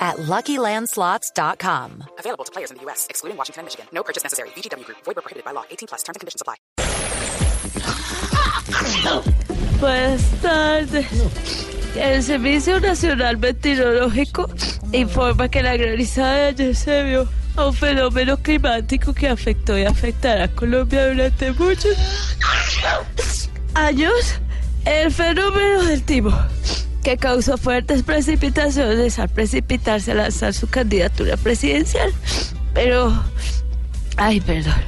at 0.00 0.16
LuckyLandSlots.com. 0.16 2.04
Available 2.18 2.44
to 2.44 2.52
players 2.52 2.70
in 2.70 2.78
the 2.78 2.82
U.S., 2.84 3.06
excluding 3.10 3.36
Washington 3.36 3.60
and 3.60 3.66
Michigan. 3.66 3.86
No 3.92 4.02
purchase 4.02 4.22
necessary. 4.24 4.48
VGW 4.56 4.84
Group. 4.86 4.98
Void 5.04 5.16
where 5.16 5.22
prohibited 5.22 5.44
by 5.44 5.52
law. 5.52 5.64
18 5.70 5.88
plus. 5.88 6.02
Terms 6.02 6.16
and 6.16 6.20
conditions 6.20 6.40
apply. 6.40 6.56
Buenas 9.80 10.22
tardes. 10.40 11.06
El 11.96 12.22
Servicio 12.22 12.80
Nacional 12.80 13.36
Meteorológico 13.38 14.48
informa 14.92 15.48
que 15.48 15.62
la 15.62 15.76
granizada 15.76 16.34
de 16.36 16.46
ayer 16.48 16.76
se 16.76 17.02
vio 17.02 17.28
a 17.56 17.66
un 17.66 17.74
fenómeno 17.74 18.36
climático 18.36 19.12
que 19.12 19.28
afectó 19.28 19.76
y 19.76 19.84
afectará 19.84 20.44
a 20.44 20.48
Colombia 20.48 21.08
durante 21.08 21.52
muchos 21.52 21.96
años. 23.74 24.40
El 24.84 25.12
fenómeno 25.12 25.82
del 25.84 26.02
timo, 26.04 26.32
que 27.02 27.16
causó 27.16 27.56
fuertes 27.56 28.02
precipitaciones 28.02 29.18
al 29.18 29.28
precipitarse 29.28 30.12
a 30.12 30.14
lanzar 30.14 30.54
su 30.54 30.68
candidatura 30.68 31.36
presidencial. 31.36 32.12
Pero, 32.74 33.22
ay, 34.16 34.40
perdón. 34.40 34.80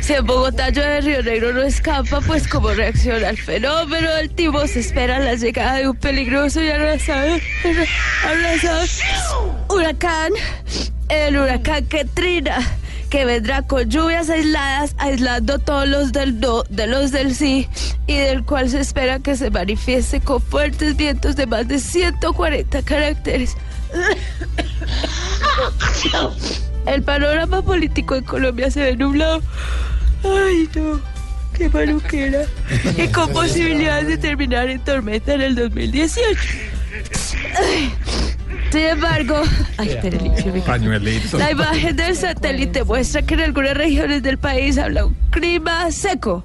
Si 0.00 0.14
en 0.14 0.26
Bogotá 0.26 0.70
de 0.70 1.00
Río 1.00 1.22
Negro 1.22 1.52
no 1.52 1.62
escapa, 1.62 2.20
pues 2.22 2.48
como 2.48 2.70
reacción 2.70 3.24
al 3.24 3.36
fenómeno 3.36 4.12
del 4.16 4.30
timo 4.30 4.66
se 4.66 4.80
espera 4.80 5.20
la 5.20 5.34
llegada 5.34 5.76
de 5.76 5.88
un 5.88 5.96
peligroso 5.96 6.60
y 6.60 6.68
arrasador 6.70 7.40
huracán, 9.68 10.32
el 11.08 11.36
huracán 11.36 11.86
Ketrina, 11.86 12.58
que 13.12 13.26
vendrá 13.26 13.60
con 13.60 13.90
lluvias 13.90 14.30
aisladas, 14.30 14.94
aislando 14.96 15.58
todos 15.58 15.86
los 15.86 16.12
del 16.12 16.40
no, 16.40 16.62
de 16.70 16.86
los 16.86 17.12
del 17.12 17.34
sí, 17.34 17.68
y 18.06 18.16
del 18.16 18.42
cual 18.42 18.70
se 18.70 18.80
espera 18.80 19.18
que 19.18 19.36
se 19.36 19.50
manifieste 19.50 20.22
con 20.22 20.40
fuertes 20.40 20.96
vientos 20.96 21.36
de 21.36 21.46
más 21.46 21.68
de 21.68 21.78
140 21.78 22.82
caracteres. 22.82 23.54
El 26.86 27.02
panorama 27.02 27.60
político 27.60 28.14
en 28.14 28.24
Colombia 28.24 28.70
se 28.70 28.80
ve 28.80 28.96
nublado. 28.96 29.42
Ay, 30.24 30.66
no. 30.74 30.98
Qué 31.52 31.68
maluquera. 31.68 32.46
Y 32.96 33.08
con 33.08 33.30
posibilidades 33.30 34.08
de 34.08 34.16
terminar 34.16 34.70
en 34.70 34.82
tormenta 34.82 35.34
en 35.34 35.42
el 35.42 35.54
2018. 35.54 36.40
Ay. 37.58 37.92
Sin 38.72 38.80
embargo, 38.80 39.42
ay, 39.76 39.98
Pañuelito. 40.64 41.36
la 41.36 41.50
imagen 41.50 41.94
del 41.94 42.16
satélite 42.16 42.84
muestra 42.84 43.20
que 43.20 43.34
en 43.34 43.40
algunas 43.40 43.76
regiones 43.76 44.22
del 44.22 44.38
país 44.38 44.78
habla 44.78 45.04
un 45.04 45.14
clima 45.30 45.90
seco. 45.90 46.42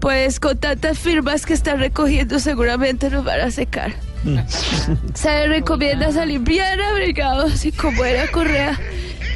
Pues 0.00 0.40
con 0.40 0.58
tantas 0.58 0.98
firmas 0.98 1.46
que 1.46 1.54
están 1.54 1.78
recogiendo 1.78 2.40
seguramente 2.40 3.10
nos 3.10 3.24
van 3.24 3.42
a 3.42 3.50
secar. 3.52 3.92
Se 5.14 5.46
recomienda 5.46 6.10
salir 6.10 6.40
bien 6.40 6.80
abrigados 6.80 7.64
y 7.64 7.70
como 7.70 8.04
era 8.04 8.28
Correa, 8.28 8.78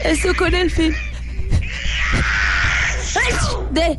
esto 0.04 0.34
con 0.36 0.52
el 0.52 0.70
fin 0.70 0.92
de 3.70 3.98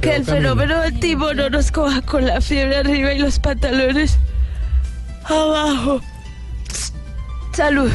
que 0.00 0.16
el 0.16 0.24
fenómeno 0.24 0.80
del 0.80 0.98
timo 0.98 1.34
no 1.34 1.50
nos 1.50 1.70
coja 1.70 2.00
con 2.02 2.26
la 2.26 2.40
fiebre 2.40 2.78
arriba 2.78 3.12
y 3.12 3.18
los 3.18 3.38
pantalones 3.38 4.18
abajo. 5.24 6.00
Salud. 7.52 7.92